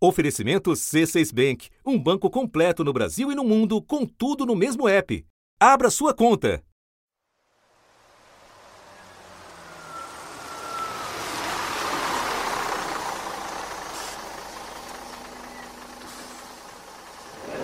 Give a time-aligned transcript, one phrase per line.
[0.00, 4.88] Oferecimento C6 Bank, um banco completo no Brasil e no mundo, com tudo no mesmo
[4.88, 5.26] app.
[5.58, 6.62] Abra sua conta.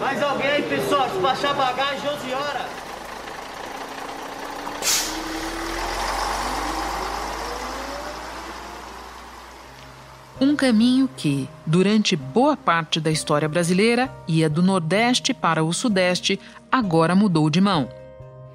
[0.01, 1.09] Mais alguém pessoal?
[1.09, 2.84] Despachar bagagem 11 horas.
[10.41, 16.41] Um caminho que, durante boa parte da história brasileira, ia do Nordeste para o Sudeste,
[16.70, 17.88] agora mudou de mão.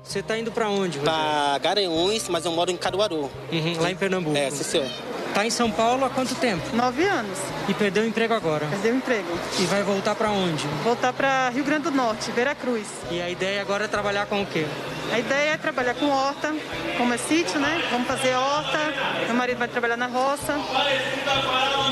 [0.04, 1.00] Você tá indo para onde?
[1.00, 3.30] Para Garanhuns, mas eu moro em Caruaru.
[3.52, 4.36] Uhum, lá em Pernambuco.
[4.36, 4.88] É, sim, senhor.
[5.34, 6.76] Tá em São Paulo há quanto tempo?
[6.76, 7.38] Nove anos.
[7.68, 8.66] E perdeu o emprego agora?
[8.66, 9.28] Perdeu o emprego.
[9.60, 10.66] E vai voltar para onde?
[10.84, 12.88] Voltar para Rio Grande do Norte, Veracruz.
[13.12, 14.66] E a ideia agora é trabalhar com o quê?
[15.12, 16.54] A ideia é trabalhar com horta,
[16.98, 17.82] como é sítio, né?
[17.92, 18.78] Vamos fazer horta,
[19.26, 20.56] meu marido vai trabalhar na roça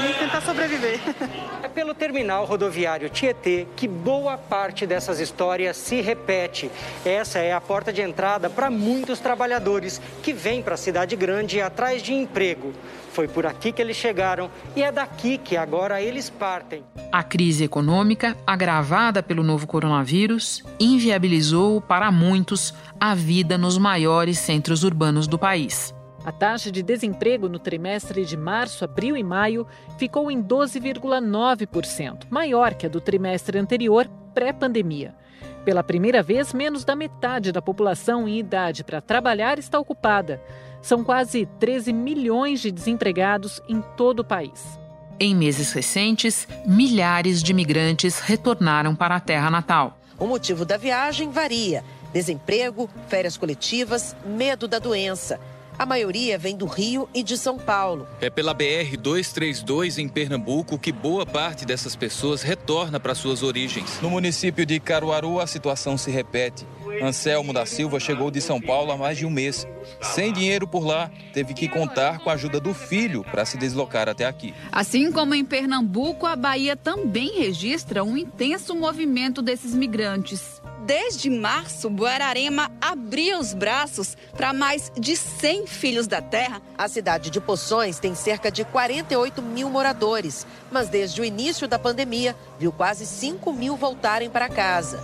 [0.10, 1.00] e tentar sobreviver.
[1.64, 6.70] É pelo terminal rodoviário Tietê que boa parte dessas histórias se repete.
[7.04, 11.60] Essa é a porta de entrada para muitos trabalhadores que vêm para a cidade grande
[11.60, 12.74] atrás de emprego.
[13.12, 16.84] Foi por aqui que eles chegaram e é daqui que agora eles partem.
[17.12, 24.84] A crise econômica, agravada pelo novo coronavírus, inviabilizou para muitos a vida nos maiores centros
[24.84, 25.94] urbanos do país.
[26.26, 29.66] A taxa de desemprego no trimestre de março, abril e maio
[29.98, 35.16] ficou em 12,9%, maior que a do trimestre anterior, pré-pandemia.
[35.64, 40.42] Pela primeira vez, menos da metade da população em idade para trabalhar está ocupada.
[40.82, 44.80] São quase 13 milhões de desempregados em todo o país.
[45.20, 49.98] Em meses recentes, milhares de imigrantes retornaram para a terra natal.
[50.20, 55.40] O motivo da viagem varia: desemprego, férias coletivas, medo da doença.
[55.80, 58.08] A maioria vem do Rio e de São Paulo.
[58.20, 64.00] É pela BR-232 em Pernambuco que boa parte dessas pessoas retorna para suas origens.
[64.02, 66.66] No município de Caruaru, a situação se repete.
[67.00, 69.68] Anselmo da Silva chegou de São Paulo há mais de um mês.
[70.02, 74.10] Sem dinheiro por lá, teve que contar com a ajuda do filho para se deslocar
[74.10, 74.56] até aqui.
[74.72, 80.57] Assim como em Pernambuco, a Bahia também registra um intenso movimento desses migrantes.
[80.88, 86.62] Desde março, Guararema abriu os braços para mais de 100 filhos da terra.
[86.78, 91.78] A cidade de Poções tem cerca de 48 mil moradores, mas desde o início da
[91.78, 94.98] pandemia, viu quase 5 mil voltarem para casa.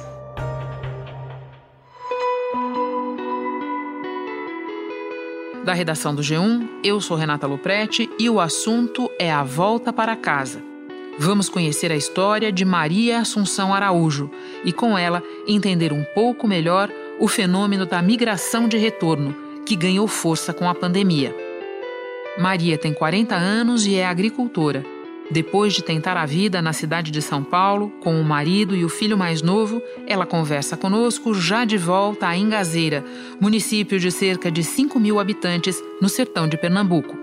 [5.65, 10.15] Da redação do G1, eu sou Renata Loprete e o assunto é a volta para
[10.15, 10.72] casa.
[11.17, 14.31] Vamos conhecer a história de Maria Assunção Araújo
[14.65, 19.35] e, com ela, entender um pouco melhor o fenômeno da migração de retorno,
[19.65, 21.35] que ganhou força com a pandemia.
[22.37, 24.83] Maria tem 40 anos e é agricultora.
[25.29, 28.89] Depois de tentar a vida na cidade de São Paulo, com o marido e o
[28.89, 33.05] filho mais novo, ela conversa conosco já de volta a Engazeira,
[33.39, 37.22] município de cerca de 5 mil habitantes no sertão de Pernambuco.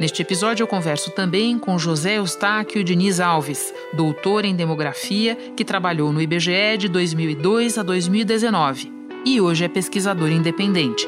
[0.00, 6.12] Neste episódio, eu converso também com José Eustáquio Diniz Alves, doutor em demografia, que trabalhou
[6.12, 8.92] no IBGE de 2002 a 2019
[9.26, 11.04] e hoje é pesquisador independente.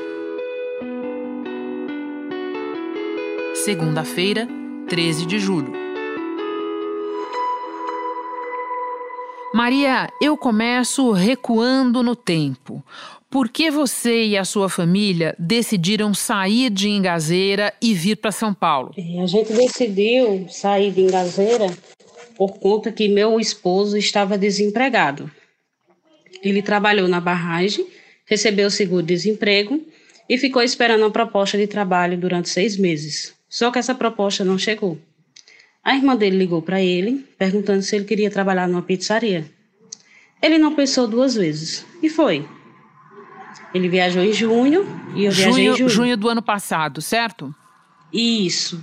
[3.55, 4.49] Segunda-feira,
[4.89, 5.90] 13 de julho.
[9.53, 12.85] Maria, eu começo recuando no tempo.
[13.29, 18.55] Por que você e a sua família decidiram sair de Engazeira e vir para São
[18.55, 18.95] Paulo?
[18.97, 21.67] A gente decidiu sair de Engazeira
[22.37, 25.29] por conta que meu esposo estava desempregado.
[26.43, 27.87] Ele trabalhou na barragem,
[28.25, 29.81] recebeu o seguro-desemprego
[30.29, 33.35] e ficou esperando uma proposta de trabalho durante seis meses.
[33.49, 34.97] Só que essa proposta não chegou.
[35.83, 39.51] A irmã dele ligou para ele, perguntando se ele queria trabalhar numa pizzaria.
[40.43, 42.47] Ele não pensou duas vezes e foi.
[43.75, 45.89] Ele viajou em junho e eu viajei junho, em julho.
[45.89, 47.55] Junho do ano passado, certo?
[48.13, 48.83] Isso.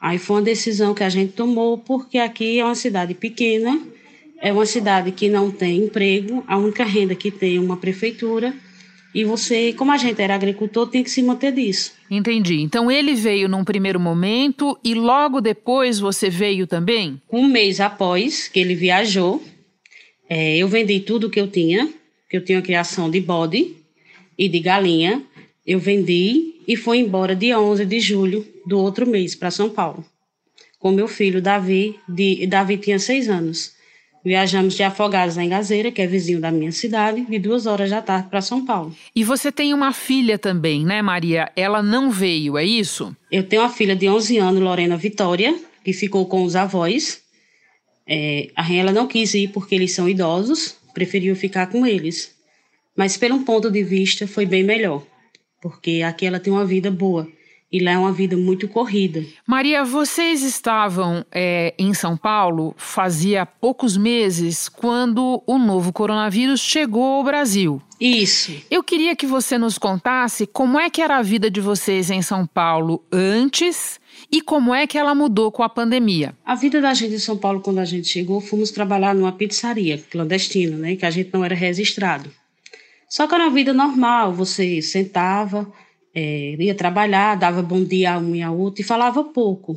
[0.00, 3.80] Aí foi uma decisão que a gente tomou, porque aqui é uma cidade pequena,
[4.40, 8.54] é uma cidade que não tem emprego, a única renda que tem é uma prefeitura.
[9.16, 11.94] E você, como a gente era agricultor, tem que se manter disso.
[12.10, 12.60] Entendi.
[12.60, 17.18] Então ele veio num primeiro momento e logo depois você veio também?
[17.32, 19.42] Um mês após que ele viajou,
[20.28, 21.88] é, eu vendi tudo que eu tinha,
[22.28, 23.74] que eu tinha criação de bode
[24.36, 25.24] e de galinha.
[25.66, 30.04] Eu vendi e fui embora dia 11 de julho do outro mês para São Paulo.
[30.78, 33.75] Com meu filho Davi, de, Davi tinha seis anos.
[34.26, 38.02] Viajamos de Afogados em Gazeira, que é vizinho da minha cidade, de duas horas da
[38.02, 38.92] tarde para São Paulo.
[39.14, 41.48] E você tem uma filha também, né, Maria?
[41.54, 43.16] Ela não veio, é isso?
[43.30, 47.22] Eu tenho uma filha de 11 anos, Lorena Vitória, que ficou com os avós.
[48.04, 52.34] É, a ela não quis ir porque eles são idosos, preferiu ficar com eles.
[52.96, 55.06] Mas, pelo ponto de vista, foi bem melhor,
[55.62, 57.28] porque aqui ela tem uma vida boa
[57.70, 59.24] e lá é uma vida muito corrida.
[59.46, 67.04] Maria, vocês estavam é, em São Paulo fazia poucos meses quando o novo coronavírus chegou
[67.04, 67.82] ao Brasil.
[68.00, 68.52] Isso.
[68.70, 72.22] Eu queria que você nos contasse como é que era a vida de vocês em
[72.22, 73.98] São Paulo antes
[74.30, 76.34] e como é que ela mudou com a pandemia.
[76.44, 79.98] A vida da gente em São Paulo, quando a gente chegou, fomos trabalhar numa pizzaria
[80.10, 82.30] clandestina, né, que a gente não era registrado.
[83.08, 85.70] Só que era uma vida normal, você sentava,
[86.18, 89.76] é, ia trabalhar, dava bom dia a um e a outro e falava pouco.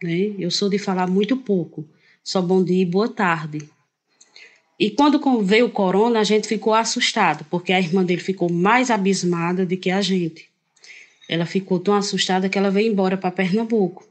[0.00, 0.36] Né?
[0.38, 1.84] Eu sou de falar muito pouco,
[2.22, 3.68] só bom dia e boa tarde.
[4.78, 8.88] E quando veio o corona, a gente ficou assustado, porque a irmã dele ficou mais
[8.88, 10.48] abismada do que a gente.
[11.28, 14.08] Ela ficou tão assustada que ela veio embora para Pernambuco.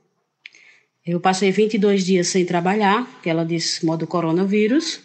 [1.06, 5.00] Eu passei 22 dias sem trabalhar, que ela disse modo coronavírus,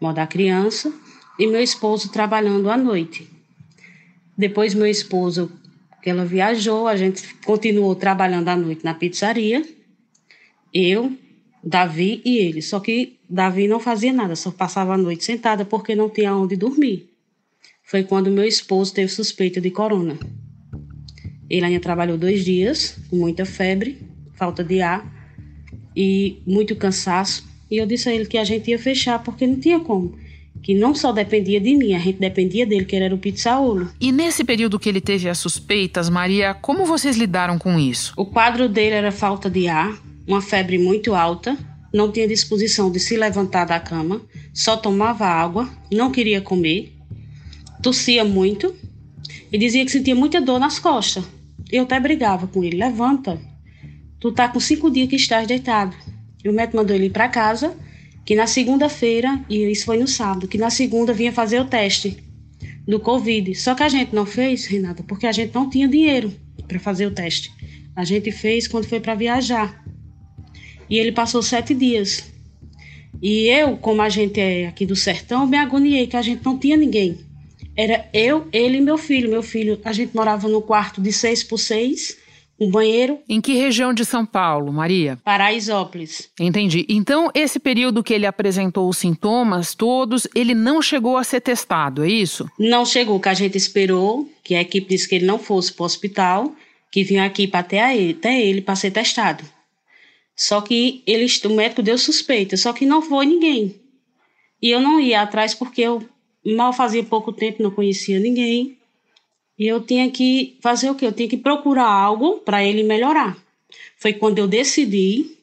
[0.00, 0.90] modo a criança,
[1.38, 3.28] e meu esposo trabalhando à noite.
[4.36, 5.52] Depois meu esposo
[6.04, 9.66] que ela viajou, a gente continuou trabalhando à noite na pizzaria.
[10.70, 11.10] Eu,
[11.62, 12.60] Davi e ele.
[12.60, 16.56] Só que Davi não fazia nada, só passava a noite sentada porque não tinha onde
[16.56, 17.08] dormir.
[17.82, 20.18] Foi quando meu esposo teve suspeita de corona.
[21.48, 23.98] Ele ainda trabalhou dois dias, com muita febre,
[24.34, 25.10] falta de ar
[25.96, 27.48] e muito cansaço.
[27.70, 30.18] E eu disse a ele que a gente ia fechar porque não tinha como
[30.64, 33.90] que não só dependia de mim, a gente dependia dele, que ele era o pizzaolo.
[34.00, 38.14] E nesse período que ele teve as suspeitas, Maria, como vocês lidaram com isso?
[38.16, 39.94] O quadro dele era falta de ar,
[40.26, 41.54] uma febre muito alta,
[41.92, 44.22] não tinha disposição de se levantar da cama,
[44.54, 46.96] só tomava água, não queria comer,
[47.82, 48.74] tossia muito
[49.52, 51.24] e dizia que sentia muita dor nas costas.
[51.70, 53.38] Eu até brigava com ele: levanta,
[54.18, 55.94] tu tá com cinco dias que estás deitado.
[56.42, 57.76] E o médico mandou ele ir para casa
[58.24, 62.16] que na segunda-feira, e isso foi no sábado, que na segunda vinha fazer o teste
[62.86, 63.54] do Covid.
[63.54, 66.32] Só que a gente não fez, Renata, porque a gente não tinha dinheiro
[66.66, 67.52] para fazer o teste.
[67.94, 69.84] A gente fez quando foi para viajar.
[70.88, 72.24] E ele passou sete dias.
[73.22, 76.58] E eu, como a gente é aqui do sertão, me agoniei que a gente não
[76.58, 77.18] tinha ninguém.
[77.76, 79.30] Era eu, ele e meu filho.
[79.30, 82.16] Meu filho, a gente morava no quarto de seis por seis
[82.58, 83.18] um banheiro.
[83.28, 85.18] Em que região de São Paulo, Maria?
[85.24, 86.30] Paraisópolis.
[86.38, 86.86] Entendi.
[86.88, 92.04] Então, esse período que ele apresentou os sintomas todos, ele não chegou a ser testado,
[92.04, 92.48] é isso?
[92.58, 95.82] Não chegou, que a gente esperou, que a equipe disse que ele não fosse para
[95.82, 96.54] o hospital,
[96.90, 99.44] que vinha aqui para até ele, até ele para ser testado.
[100.36, 103.80] Só que ele, o médico deu suspeita, só que não foi ninguém.
[104.60, 106.02] E eu não ia atrás porque eu
[106.44, 108.78] mal fazia pouco tempo, não conhecia ninguém.
[109.58, 111.06] E eu tinha que fazer o quê?
[111.06, 113.36] Eu tinha que procurar algo para ele melhorar.
[113.96, 115.36] Foi quando eu decidi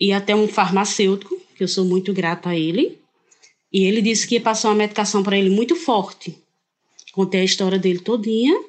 [0.00, 2.98] ir até um farmacêutico, que eu sou muito grata a ele,
[3.72, 6.36] e ele disse que ia passar uma medicação para ele muito forte.
[7.12, 8.60] Contei a história dele todinha.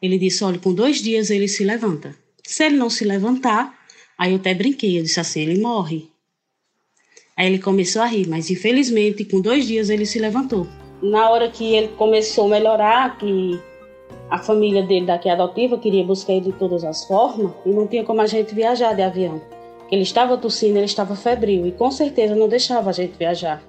[0.00, 2.16] Ele disse: olha, com dois dias ele se levanta.
[2.44, 3.76] Se ele não se levantar,
[4.16, 4.98] aí eu até brinquei.
[4.98, 6.08] Eu disse assim: ele morre.
[7.36, 10.66] Aí ele começou a rir, mas infelizmente, com dois dias ele se levantou.
[11.00, 13.60] Na hora que ele começou a melhorar, que
[14.30, 18.04] a família dele daqui adotiva queria buscar ele de todas as formas e não tinha
[18.04, 19.40] como a gente viajar de avião.
[19.90, 23.62] Ele estava tossindo, ele estava febril e com certeza não deixava a gente viajar.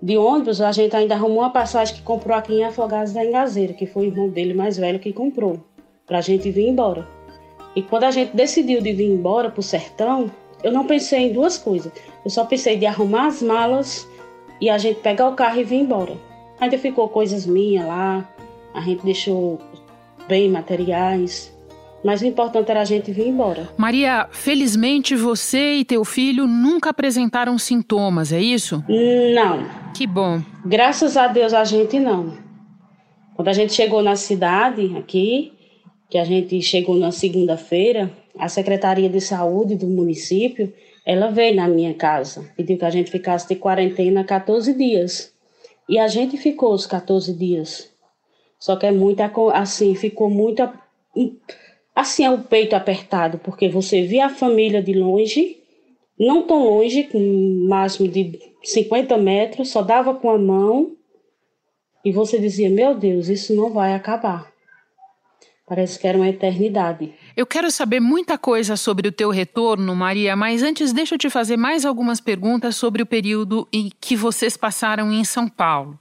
[0.00, 3.72] De ônibus, a gente ainda arrumou uma passagem que comprou aqui em Afogados da Engazeira,
[3.72, 5.60] que foi o irmão dele mais velho que comprou,
[6.06, 7.06] para a gente vir embora.
[7.74, 10.30] E quando a gente decidiu de vir embora para o sertão,
[10.62, 11.92] eu não pensei em duas coisas.
[12.24, 14.08] Eu só pensei de arrumar as malas
[14.60, 16.14] e a gente pegar o carro e vir embora.
[16.58, 18.26] Ainda ficou coisas minhas lá,
[18.76, 19.58] a gente deixou
[20.28, 21.52] bem materiais,
[22.04, 23.70] mas o importante era a gente vir embora.
[23.76, 28.84] Maria, felizmente você e teu filho nunca apresentaram sintomas, é isso?
[29.34, 29.66] Não.
[29.94, 30.42] Que bom.
[30.64, 32.36] Graças a Deus a gente não.
[33.34, 35.52] Quando a gente chegou na cidade aqui,
[36.10, 40.72] que a gente chegou na segunda-feira, a Secretaria de Saúde do município,
[41.04, 45.32] ela veio na minha casa, pediu que a gente ficasse de quarentena 14 dias.
[45.88, 47.95] E a gente ficou os 14 dias.
[48.66, 50.68] Só que é muito assim, ficou muito
[51.94, 55.58] assim é o peito apertado, porque você via a família de longe,
[56.18, 60.96] não tão longe, com máximo de 50 metros, só dava com a mão,
[62.04, 64.50] e você dizia: Meu Deus, isso não vai acabar.
[65.64, 67.14] Parece que era uma eternidade.
[67.36, 71.30] Eu quero saber muita coisa sobre o teu retorno, Maria, mas antes deixa eu te
[71.30, 75.96] fazer mais algumas perguntas sobre o período em que vocês passaram em São Paulo.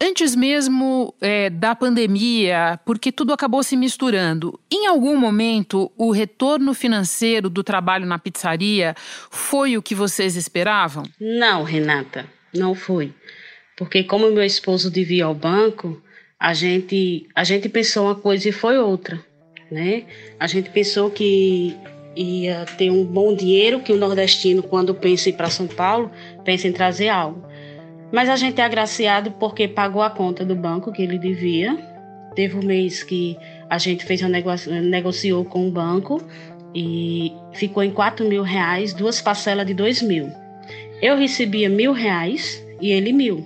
[0.00, 6.74] Antes mesmo é, da pandemia, porque tudo acabou se misturando, em algum momento o retorno
[6.74, 8.94] financeiro do trabalho na pizzaria
[9.30, 11.04] foi o que vocês esperavam?
[11.20, 13.12] Não, Renata, não foi.
[13.76, 16.02] Porque como meu esposo devia ao banco,
[16.38, 19.24] a gente, a gente pensou uma coisa e foi outra,
[19.70, 20.04] né?
[20.38, 21.74] A gente pensou que
[22.16, 26.10] ia ter um bom dinheiro, que o nordestino, quando pensa em ir para São Paulo,
[26.44, 27.44] pensa em trazer algo.
[28.14, 31.76] Mas a gente é agraciado porque pagou a conta do banco que ele devia.
[32.36, 33.36] Teve um mês que
[33.68, 36.22] a gente fez um negocio, negociou com o banco
[36.72, 40.30] e ficou em 4 mil reais, duas parcelas de 2 mil.
[41.02, 43.44] Eu recebia mil reais e ele mil.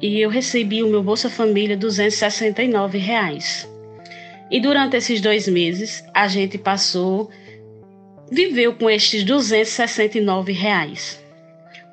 [0.00, 3.70] E eu recebi o meu Bolsa Família 269 reais.
[4.50, 7.28] E durante esses dois meses a gente passou,
[8.32, 11.25] viveu com estes 269 reais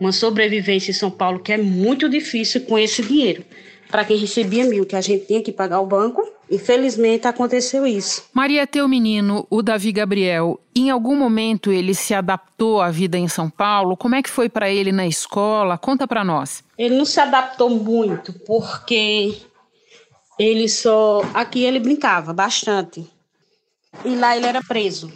[0.03, 3.43] uma sobrevivência em São Paulo que é muito difícil com esse dinheiro.
[3.89, 8.23] Para quem recebia mil, que a gente tinha que pagar o banco, infelizmente aconteceu isso.
[8.33, 13.27] Maria, teu menino, o Davi Gabriel, em algum momento ele se adaptou à vida em
[13.27, 13.95] São Paulo?
[13.95, 15.77] Como é que foi para ele na escola?
[15.77, 16.63] Conta para nós.
[16.77, 19.37] Ele não se adaptou muito, porque
[20.39, 21.21] ele só.
[21.33, 23.07] Aqui ele brincava bastante.
[24.03, 25.13] E lá ele era preso.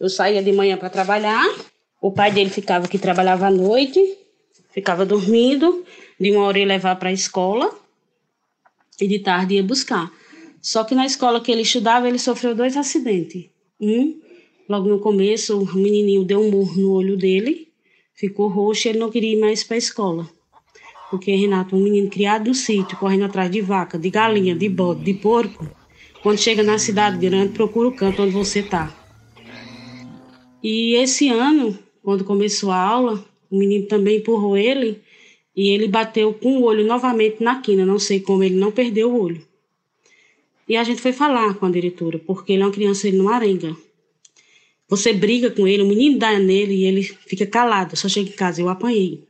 [0.00, 1.44] Eu saía de manhã para trabalhar,
[2.00, 4.00] o pai dele ficava que trabalhava à noite,
[4.70, 5.84] ficava dormindo,
[6.18, 7.70] de uma hora ia levar para a escola
[9.00, 10.10] e de tarde ia buscar.
[10.60, 13.46] Só que na escola que ele estudava, ele sofreu dois acidentes.
[13.80, 14.20] Um,
[14.68, 17.68] logo no começo, o menininho deu um murro no olho dele,
[18.14, 20.28] ficou roxo e ele não queria ir mais para a escola.
[21.10, 25.02] Porque Renato, um menino criado no sítio, correndo atrás de vaca, de galinha, de bode,
[25.02, 25.68] de porco,
[26.22, 28.94] quando chega na cidade grande, procura o canto onde você está.
[30.62, 31.78] E esse ano,
[32.10, 35.00] quando começou a aula, o menino também empurrou ele
[35.54, 37.86] e ele bateu com o olho novamente na quina.
[37.86, 39.40] Não sei como ele não perdeu o olho.
[40.68, 43.28] E a gente foi falar com a diretora, porque ele é uma criança, ele não
[43.28, 43.76] arenga.
[44.88, 47.96] Você briga com ele, o menino dá nele e ele fica calado.
[47.96, 49.22] Só chega em casa, eu apanhei.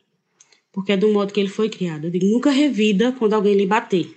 [0.72, 2.06] Porque é do modo que ele foi criado.
[2.06, 4.16] Eu digo, nunca revida quando alguém lhe bater.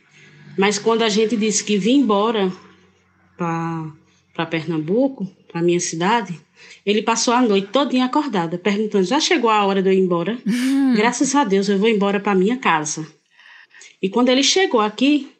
[0.57, 2.49] Mas quando a gente disse que vinha embora
[3.35, 6.39] para Pernambuco, para minha cidade,
[6.85, 10.37] ele passou a noite todinha acordada, perguntando: já chegou a hora de eu ir embora?
[10.45, 10.93] Uhum.
[10.95, 13.07] Graças a Deus eu vou embora para minha casa.
[14.01, 15.31] E quando ele chegou aqui,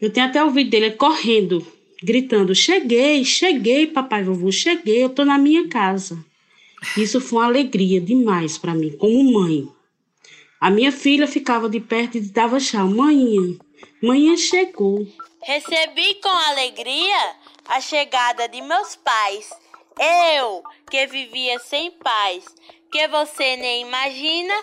[0.00, 1.66] eu tenho até o vídeo dele correndo,
[2.02, 6.18] gritando: Cheguei, cheguei, papai e vovô, cheguei, eu tô na minha casa.
[6.96, 9.68] Isso foi uma alegria demais para mim, como mãe.
[10.60, 13.56] A minha filha ficava de perto e dava chá: Manhã,
[14.02, 15.06] manhã chegou.
[15.42, 19.63] Recebi com alegria a chegada de meus pais
[19.98, 22.44] eu, que vivia sem paz,
[22.90, 24.54] que você nem imagina,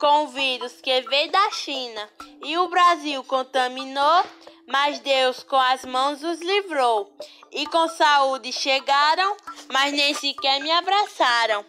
[0.00, 2.08] com o vírus que veio da China
[2.42, 4.24] e o Brasil contaminou,
[4.66, 7.12] mas Deus com as mãos os livrou.
[7.52, 9.36] E com saúde chegaram,
[9.72, 11.64] mas nem sequer me abraçaram.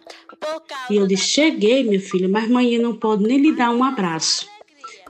[0.88, 4.48] E eu disse: Cheguei, minha filha, mas manhã não pode nem lhe dar um abraço.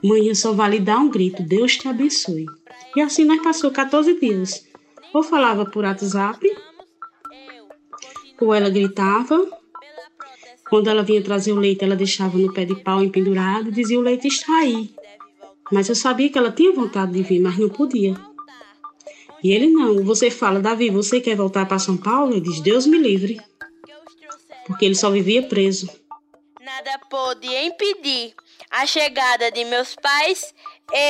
[0.03, 2.47] Manhã só vai lhe dar um grito: Deus te abençoe.
[2.95, 4.67] E assim nós passou 14 dias.
[5.13, 6.39] Ou falava por WhatsApp,
[8.39, 9.47] ou ela gritava.
[10.69, 13.99] Quando ela vinha trazer o leite, ela deixava no pé de pau empendurado e dizia:
[13.99, 14.93] O leite está aí.
[15.71, 18.15] Mas eu sabia que ela tinha vontade de vir, mas não podia.
[19.43, 20.03] E ele não.
[20.03, 22.31] Você fala, Davi, você quer voltar para São Paulo?
[22.31, 23.39] Ele diz: Deus me livre.
[24.65, 25.89] Porque ele só vivia preso.
[26.61, 28.33] Nada pôde impedir
[28.71, 30.53] a chegada de meus pais.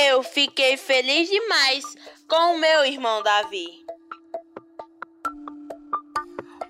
[0.08, 1.84] Eu fiquei feliz demais
[2.28, 3.83] com o meu irmão Davi.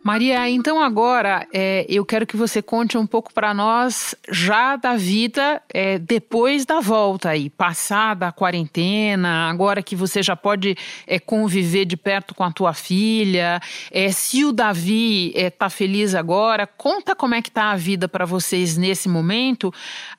[0.04, 4.96] Maria, então agora é, eu quero que você conte um pouco para nós já da
[4.96, 11.18] vida é, depois da volta aí, passada a quarentena, agora que você já pode é,
[11.18, 13.62] conviver de perto com a tua filha.
[13.90, 18.06] É, se o Davi está é, feliz agora, conta como é que está a vida
[18.06, 19.72] para vocês nesse momento,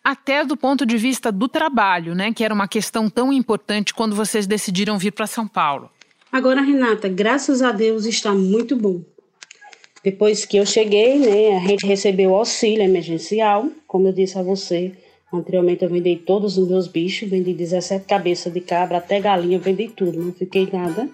[0.04, 2.34] até do ponto de vista do trabalho, né?
[2.34, 5.92] Que era uma questão tão importante quando vocês decidiram vir para São Paulo.
[6.32, 9.04] Agora, Renata, graças a Deus está muito bom
[10.06, 13.66] depois que eu cheguei, né, a gente recebeu o auxílio emergencial.
[13.88, 14.92] Como eu disse a você,
[15.34, 19.88] anteriormente eu vendi todos os meus bichos, vendi 17 cabeças de cabra, até galinha, vendi
[19.88, 21.10] tudo, não fiquei nada.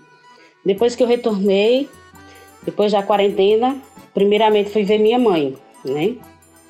[0.65, 1.88] Depois que eu retornei,
[2.65, 3.81] depois da quarentena,
[4.13, 5.55] primeiramente fui ver minha mãe,
[5.86, 6.17] né?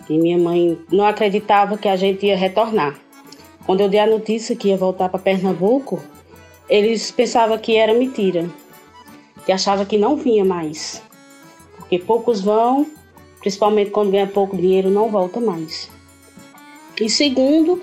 [0.07, 2.99] E minha mãe não acreditava que a gente ia retornar.
[3.65, 5.99] Quando eu dei a notícia que ia voltar para Pernambuco,
[6.69, 8.47] eles pensavam que era mentira,
[9.43, 11.01] que achavam que não vinha mais
[11.91, 12.87] porque poucos vão,
[13.41, 15.89] principalmente quando ganha pouco dinheiro, não volta mais.
[16.99, 17.81] E segundo,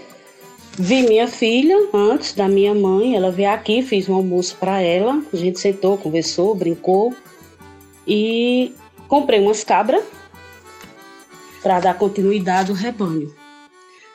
[0.81, 5.21] Vi minha filha antes da minha mãe, ela veio aqui, fiz um almoço para ela,
[5.33, 7.13] a gente sentou, conversou, brincou
[8.07, 8.73] e
[9.09, 10.05] comprei umas cabras
[11.61, 13.35] para dar continuidade ao rebanho.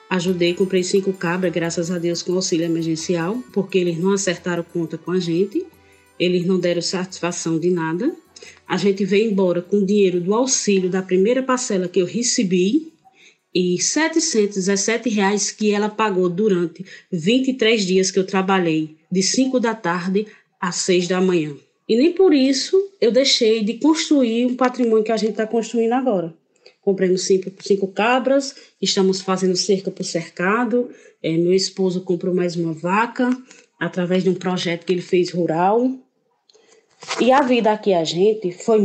[0.09, 4.97] Ajudei, comprei cinco cabras, graças a Deus, com auxílio emergencial, porque eles não acertaram conta
[4.97, 5.67] com a gente,
[6.17, 8.15] eles não deram satisfação de nada.
[8.67, 12.93] A gente veio embora com o dinheiro do auxílio da primeira parcela que eu recebi
[13.53, 19.75] e 717 reais que ela pagou durante 23 dias que eu trabalhei, de 5 da
[19.75, 20.25] tarde
[20.59, 21.55] às 6 da manhã.
[21.87, 25.93] E nem por isso eu deixei de construir um patrimônio que a gente está construindo
[25.93, 26.33] agora.
[26.81, 30.89] Compramos cinco, cinco cabras, estamos fazendo cerca por cercado.
[31.21, 33.29] É, meu esposo comprou mais uma vaca,
[33.79, 35.89] através de um projeto que ele fez rural.
[37.19, 38.79] E a vida aqui, a gente, foi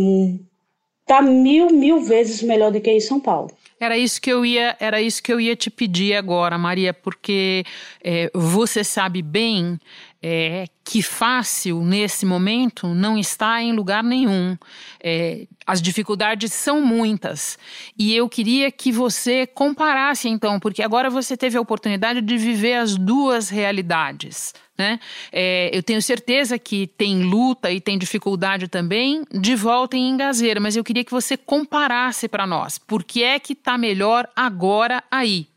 [1.06, 3.50] tá mil, mil vezes melhor do que em São Paulo.
[3.80, 7.64] Era isso que eu ia, era isso que eu ia te pedir agora, Maria, porque
[8.02, 9.78] é, você sabe bem
[10.22, 14.56] é, que fácil nesse momento não está em lugar nenhum.
[15.00, 17.58] É, as dificuldades são muitas
[17.96, 22.74] e eu queria que você comparasse então, porque agora você teve a oportunidade de viver
[22.74, 24.54] as duas realidades.
[24.76, 24.98] Né?
[25.32, 30.60] É, eu tenho certeza que tem luta e tem dificuldade também de volta em Engazeira,
[30.60, 32.78] mas eu queria que você comparasse para nós.
[32.78, 35.48] Por que é que está melhor agora aí?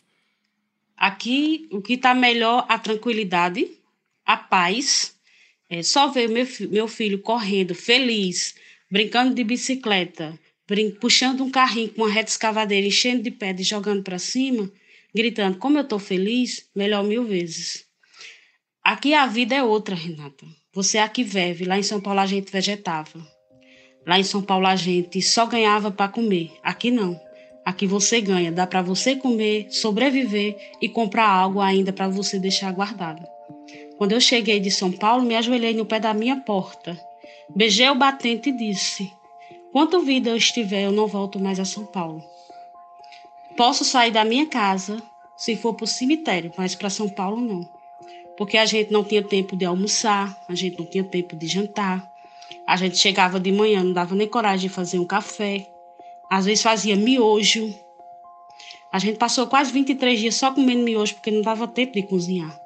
[0.97, 3.80] Aqui, o que está melhor, a tranquilidade,
[4.25, 5.15] a paz.
[5.69, 8.55] É, só ver meu, meu filho correndo, feliz,
[8.89, 10.37] brincando de bicicleta,
[10.67, 14.69] brin puxando um carrinho com uma reta escavadeira, enchendo de pedra e jogando para cima,
[15.15, 17.85] gritando: Como eu estou feliz, melhor mil vezes.
[18.83, 20.45] Aqui a vida é outra, Renata.
[20.73, 23.25] Você aqui vive, lá em São Paulo a gente vegetava.
[24.07, 26.51] Lá em São Paulo a gente só ganhava para comer.
[26.63, 27.19] Aqui não.
[27.63, 32.71] Aqui você ganha, dá para você comer, sobreviver e comprar algo ainda para você deixar
[32.71, 33.21] guardado.
[34.01, 36.99] Quando eu cheguei de São Paulo, me ajoelhei no pé da minha porta.
[37.55, 39.13] Beijei o batente e disse:
[39.71, 42.23] Quanto vida eu estiver, eu não volto mais a São Paulo.
[43.55, 44.97] Posso sair da minha casa
[45.37, 47.69] se for para o cemitério, mas para São Paulo não
[48.35, 52.11] porque a gente não tinha tempo de almoçar, a gente não tinha tempo de jantar.
[52.65, 55.67] A gente chegava de manhã, não dava nem coragem de fazer um café.
[56.27, 57.71] Às vezes fazia miojo.
[58.91, 62.60] A gente passou quase 23 dias só comendo miojo porque não dava tempo de cozinhar.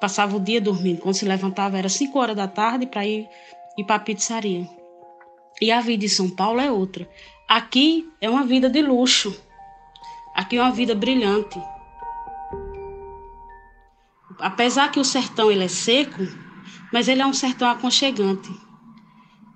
[0.00, 1.00] Passava o dia dormindo.
[1.00, 3.28] Quando se levantava era 5 horas da tarde para ir,
[3.78, 4.68] ir para a pizzaria.
[5.60, 7.08] E a vida em São Paulo é outra.
[7.48, 9.34] Aqui é uma vida de luxo.
[10.34, 11.58] Aqui é uma vida brilhante
[14.38, 16.22] apesar que o sertão ele é seco,
[16.92, 18.50] mas ele é um sertão aconchegante.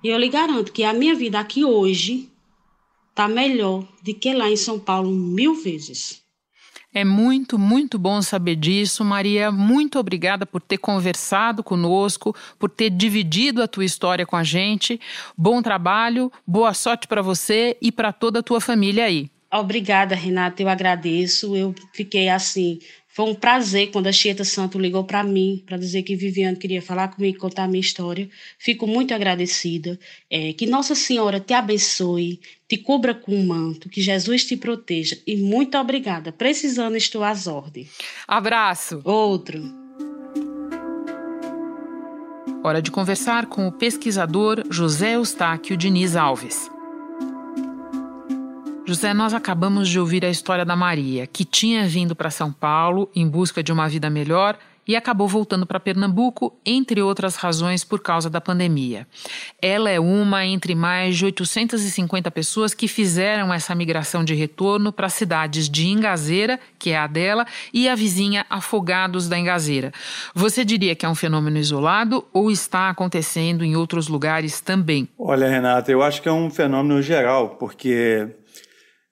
[0.03, 2.33] E eu lhe garanto que a minha vida aqui hoje
[3.11, 6.23] está melhor do que lá em São Paulo mil vezes.
[6.93, 9.53] É muito, muito bom saber disso, Maria.
[9.53, 14.99] Muito obrigada por ter conversado conosco, por ter dividido a tua história com a gente.
[15.37, 19.31] Bom trabalho, boa sorte para você e para toda a tua família aí.
[19.53, 20.63] Obrigada, Renata.
[20.63, 21.55] Eu agradeço.
[21.55, 22.79] Eu fiquei assim
[23.19, 26.81] foi um prazer quando a Chieta Santo ligou para mim para dizer que Viviane queria
[26.81, 28.31] falar comigo, contar a minha história.
[28.57, 29.99] Fico muito agradecida.
[30.31, 35.19] É, que Nossa Senhora te abençoe, te cubra com um manto, que Jesus te proteja.
[35.27, 36.31] E muito obrigada.
[36.31, 37.89] Precisando, estou às ordens.
[38.29, 39.01] Abraço.
[39.03, 39.65] Outro.
[42.63, 46.71] Hora de conversar com o pesquisador José Eustáquio Diniz Alves.
[48.89, 53.11] José, nós acabamos de ouvir a história da Maria, que tinha vindo para São Paulo
[53.15, 58.01] em busca de uma vida melhor e acabou voltando para Pernambuco, entre outras razões por
[58.01, 59.07] causa da pandemia.
[59.61, 65.09] Ela é uma entre mais de 850 pessoas que fizeram essa migração de retorno para
[65.09, 69.93] as cidades de Ingazeira, que é a dela, e a vizinha Afogados da Ingazeira.
[70.35, 75.07] Você diria que é um fenômeno isolado ou está acontecendo em outros lugares também?
[75.19, 78.27] Olha, Renata, eu acho que é um fenômeno geral, porque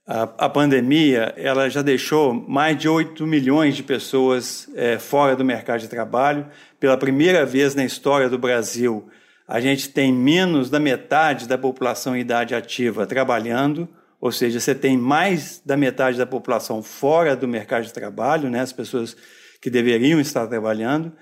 [0.07, 5.45] a, a, pandemia ela já deixou mais de 8 milhões de pessoas é, fora do
[5.45, 6.47] mercado de trabalho.
[6.79, 9.09] Pela primeira vez na história do Brasil,
[9.49, 13.89] a gente tem menos da metade da população em idade ativa trabalhando,
[14.21, 18.61] ou seja, você tem mais da metade da população fora do mercado de trabalho, né,
[18.61, 19.17] as pessoas
[19.61, 21.13] que deveriam estar trabalhando.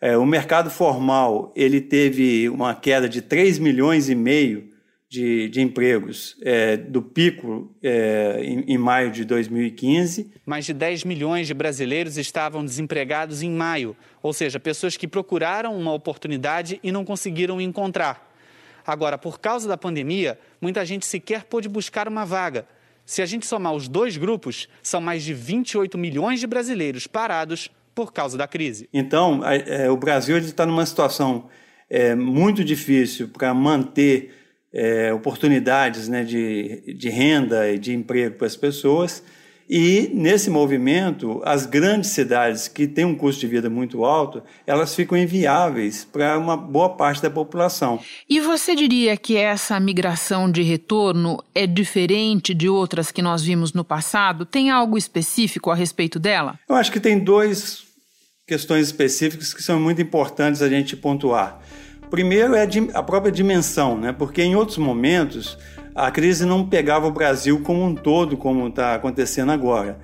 [0.00, 4.71] É, o mercado formal ele teve uma queda de 3 milhões e meio
[5.12, 10.32] de, de empregos é, do pico é, em, em, maio de 2015.
[10.46, 15.78] Mais de 10 milhões de brasileiros estavam desempregados em maio, ou seja, pessoas que procuraram
[15.78, 18.32] uma oportunidade e não conseguiram encontrar.
[18.86, 22.66] Agora, por causa da pandemia, muita gente sequer pôde buscar uma vaga.
[23.04, 27.68] Se a gente somar os dois grupos, são mais de 28 milhões de brasileiros parados
[27.94, 28.88] por causa da crise.
[28.90, 31.50] Então, é, o Brasil está numa situação
[31.90, 34.41] é, muito difícil para manter
[34.72, 39.22] é, oportunidades né, de, de renda e de emprego para as pessoas.
[39.74, 44.94] E nesse movimento, as grandes cidades que têm um custo de vida muito alto, elas
[44.94, 48.00] ficam inviáveis para uma boa parte da população.
[48.28, 53.72] E você diria que essa migração de retorno é diferente de outras que nós vimos
[53.72, 54.44] no passado?
[54.44, 56.58] Tem algo específico a respeito dela?
[56.68, 57.84] Eu acho que tem duas
[58.46, 61.62] questões específicas que são muito importantes a gente pontuar.
[62.12, 64.12] Primeiro é a própria dimensão, né?
[64.12, 65.56] porque em outros momentos
[65.94, 69.98] a crise não pegava o Brasil como um todo, como está acontecendo agora.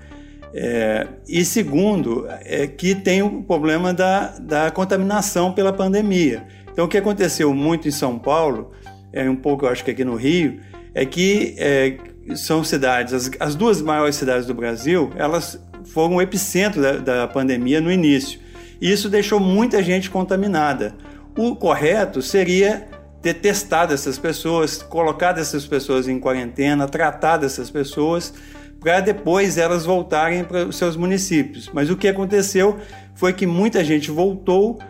[0.55, 6.47] É, e segundo, é que tem o problema da, da contaminação pela pandemia.
[6.73, 8.73] Então, o que aconteceu muito em São Paulo,
[9.13, 10.61] é um pouco, eu acho que aqui no Rio,
[10.95, 11.99] é que é,
[12.35, 17.29] são cidades, as, as, duas maiores cidades do Brasil, elas foram o epicentro da, da
[17.29, 18.41] pandemia no início.
[18.81, 20.95] E isso deixou muita gente contaminada.
[21.39, 22.89] O correto seria
[23.23, 28.35] ter testado essas pessoas, colocado essas pessoas em quarentena, tratado essas pessoas,
[28.81, 31.71] para depois elas voltarem para os seus municípios.
[31.73, 32.77] Mas o que aconteceu
[33.15, 34.81] foi que muita gente voltou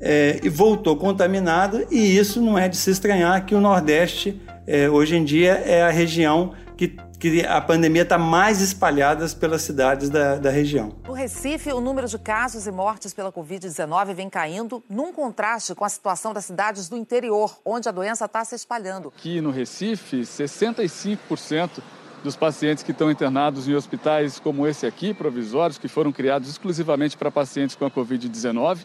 [0.00, 4.88] é, e voltou contaminada, e isso não é de se estranhar que o Nordeste, é,
[4.88, 10.10] hoje em dia, é a região que que a pandemia está mais espalhada pelas cidades
[10.10, 10.94] da, da região.
[11.06, 15.84] No Recife, o número de casos e mortes pela Covid-19 vem caindo, num contraste com
[15.84, 19.12] a situação das cidades do interior, onde a doença está se espalhando.
[19.16, 21.82] Aqui no Recife, 65%
[22.22, 27.16] dos pacientes que estão internados em hospitais como esse aqui, provisórios, que foram criados exclusivamente
[27.16, 28.78] para pacientes com a Covid-19,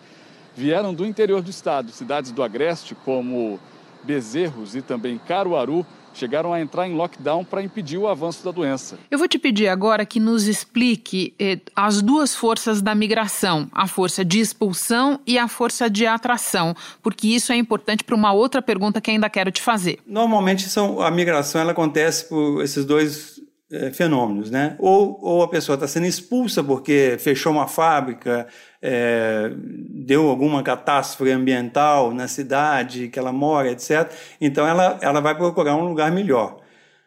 [0.55, 3.59] vieram do interior do estado, cidades do Agreste, como
[4.03, 8.97] Bezerros e também Caruaru, chegaram a entrar em lockdown para impedir o avanço da doença.
[9.09, 13.87] Eu vou te pedir agora que nos explique eh, as duas forças da migração, a
[13.87, 18.61] força de expulsão e a força de atração, porque isso é importante para uma outra
[18.61, 19.99] pergunta que ainda quero te fazer.
[20.05, 24.75] Normalmente são, a migração ela acontece por esses dois é, fenômenos, né?
[24.79, 28.47] Ou, ou a pessoa está sendo expulsa porque fechou uma fábrica,
[28.81, 34.11] é, deu alguma catástrofe ambiental na cidade que ela mora, etc.
[34.39, 36.59] Então ela, ela vai procurar um lugar melhor.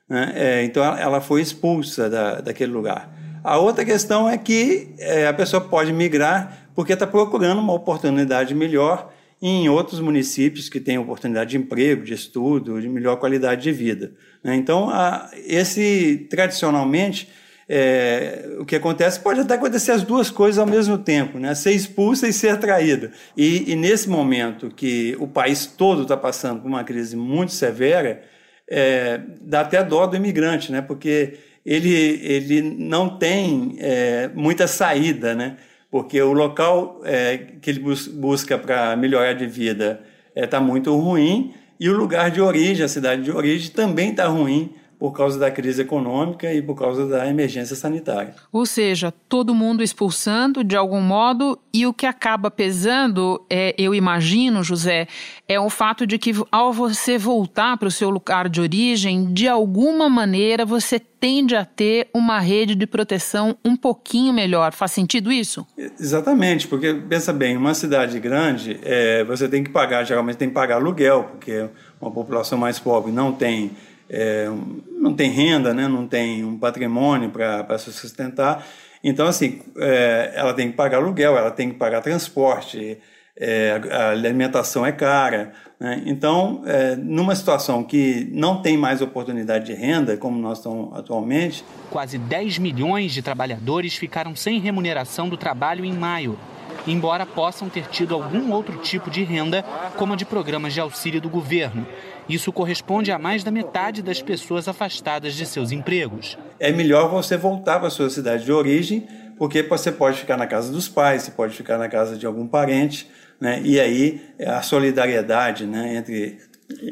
[0.08, 0.32] Né?
[0.36, 3.12] É, então ela foi expulsa da, daquele lugar.
[3.42, 8.54] A outra questão é que é, a pessoa pode migrar porque está procurando uma oportunidade
[8.54, 13.72] melhor em outros municípios que têm oportunidade de emprego, de estudo, de melhor qualidade de
[13.72, 14.12] vida.
[14.42, 14.56] Né?
[14.56, 17.28] Então, a, esse tradicionalmente
[17.68, 21.54] é, o que acontece pode até acontecer as duas coisas ao mesmo tempo, né?
[21.54, 23.10] ser expulsa e ser atraída.
[23.36, 28.22] E, e nesse momento que o país todo está passando por uma crise muito severa,
[28.68, 30.82] é, dá até dó do imigrante, né?
[30.82, 35.56] porque ele, ele não tem é, muita saída, né?
[35.90, 40.02] porque o local é, que ele bus busca para melhorar de vida
[40.34, 44.26] está é, muito ruim e o lugar de origem, a cidade de origem, também está
[44.26, 48.34] ruim por causa da crise econômica e por causa da emergência sanitária.
[48.52, 53.94] Ou seja, todo mundo expulsando de algum modo e o que acaba pesando, é, eu
[53.94, 55.06] imagino, José,
[55.48, 59.48] é o fato de que ao você voltar para o seu lugar de origem, de
[59.48, 64.72] alguma maneira você tende a ter uma rede de proteção um pouquinho melhor.
[64.72, 65.66] Faz sentido isso?
[65.98, 70.54] Exatamente, porque pensa bem, uma cidade grande, é, você tem que pagar, geralmente tem que
[70.54, 71.66] pagar aluguel, porque
[72.00, 73.72] uma população mais pobre não tem
[74.08, 74.48] é,
[74.90, 75.88] não tem renda, né?
[75.88, 78.64] não tem um patrimônio para se sustentar.
[79.02, 82.98] Então, assim, é, ela tem que pagar aluguel, ela tem que pagar transporte,
[83.36, 85.52] é, a alimentação é cara.
[85.78, 86.02] Né?
[86.06, 91.64] Então, é, numa situação que não tem mais oportunidade de renda, como nós estamos atualmente.
[91.90, 96.38] Quase 10 milhões de trabalhadores ficaram sem remuneração do trabalho em maio
[96.86, 99.62] embora possam ter tido algum outro tipo de renda,
[99.96, 101.86] como a de programas de auxílio do governo.
[102.28, 106.38] Isso corresponde a mais da metade das pessoas afastadas de seus empregos.
[106.58, 110.46] É melhor você voltar para a sua cidade de origem, porque você pode ficar na
[110.46, 113.08] casa dos pais, você pode ficar na casa de algum parente,
[113.40, 113.60] né?
[113.64, 116.38] e aí a solidariedade né, entre,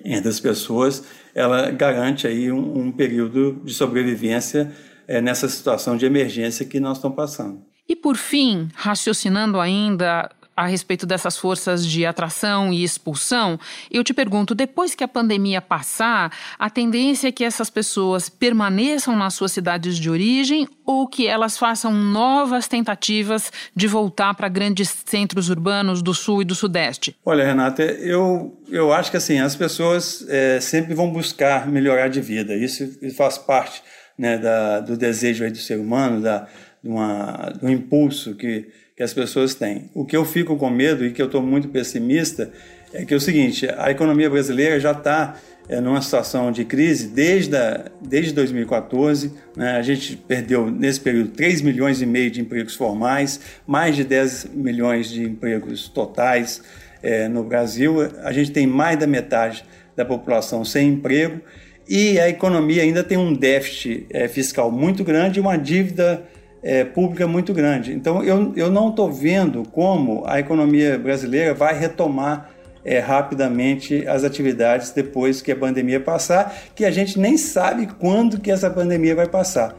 [0.04, 4.70] entre as pessoas ela garante aí um, um período de sobrevivência
[5.06, 7.71] é, nessa situação de emergência que nós estamos passando.
[7.92, 14.14] E por fim, raciocinando ainda a respeito dessas forças de atração e expulsão, eu te
[14.14, 19.52] pergunto: depois que a pandemia passar, a tendência é que essas pessoas permaneçam nas suas
[19.52, 26.00] cidades de origem ou que elas façam novas tentativas de voltar para grandes centros urbanos
[26.00, 27.14] do sul e do sudeste?
[27.22, 32.22] Olha, Renata, eu, eu acho que assim as pessoas é, sempre vão buscar melhorar de
[32.22, 32.54] vida.
[32.54, 33.82] Isso faz parte
[34.16, 36.48] né, da, do desejo do ser humano, da,
[36.82, 38.66] de uma, do impulso que,
[38.96, 39.90] que as pessoas têm.
[39.94, 42.50] O que eu fico com medo e que eu estou muito pessimista
[42.92, 45.36] é que é o seguinte: a economia brasileira já está
[45.68, 49.32] é, numa situação de crise desde, a, desde 2014.
[49.56, 49.76] Né?
[49.76, 54.50] A gente perdeu, nesse período, 3 milhões e meio de empregos formais, mais de 10
[54.54, 56.62] milhões de empregos totais
[57.02, 57.96] é, no Brasil.
[58.22, 59.64] A gente tem mais da metade
[59.94, 61.40] da população sem emprego
[61.88, 66.22] e a economia ainda tem um déficit é, fiscal muito grande e uma dívida
[66.62, 67.92] é, pública muito grande.
[67.92, 72.50] Então, eu, eu não estou vendo como a economia brasileira vai retomar
[72.84, 78.40] é, rapidamente as atividades depois que a pandemia passar, que a gente nem sabe quando
[78.40, 79.76] que essa pandemia vai passar.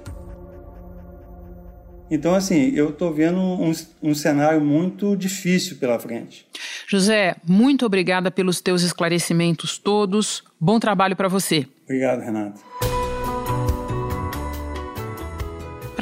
[2.11, 3.71] Então, assim, eu estou vendo um,
[4.03, 6.45] um, cenário muito difícil pela frente.
[6.87, 10.43] José, muito obrigada pelos teus esclarecimentos todos.
[10.59, 11.65] Bom trabalho para você.
[11.85, 12.61] Obrigado, Renato.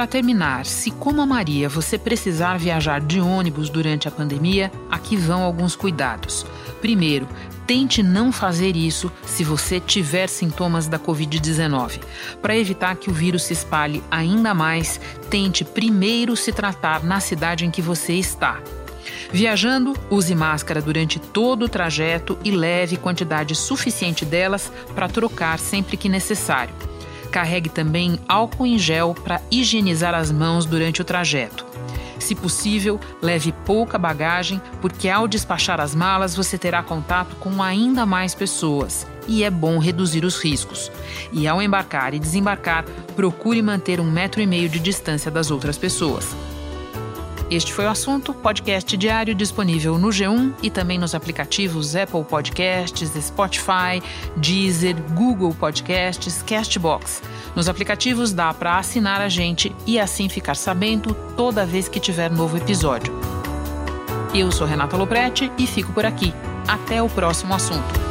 [0.02, 5.16] Para terminar, se como a Maria você precisar viajar de ônibus durante a pandemia, aqui
[5.16, 6.44] vão alguns cuidados.
[6.82, 7.28] Primeiro,
[7.68, 12.00] tente não fazer isso se você tiver sintomas da Covid-19.
[12.42, 17.64] Para evitar que o vírus se espalhe ainda mais, tente primeiro se tratar na cidade
[17.64, 18.60] em que você está.
[19.32, 25.96] Viajando, use máscara durante todo o trajeto e leve quantidade suficiente delas para trocar sempre
[25.96, 26.74] que necessário.
[27.32, 31.66] Carregue também álcool em gel para higienizar as mãos durante o trajeto.
[32.20, 38.06] Se possível, leve pouca bagagem, porque ao despachar as malas você terá contato com ainda
[38.06, 40.92] mais pessoas e é bom reduzir os riscos.
[41.34, 45.78] E ao embarcar e desembarcar, procure manter um metro e meio de distância das outras
[45.78, 46.36] pessoas.
[47.52, 53.12] Este foi o assunto, podcast diário disponível no G1 e também nos aplicativos Apple Podcasts,
[53.22, 54.02] Spotify,
[54.38, 57.22] Deezer, Google Podcasts, Castbox.
[57.54, 62.32] Nos aplicativos dá para assinar a gente e assim ficar sabendo toda vez que tiver
[62.32, 63.14] novo episódio.
[64.34, 66.34] Eu sou Renata Loprete e fico por aqui.
[66.66, 68.11] Até o próximo assunto.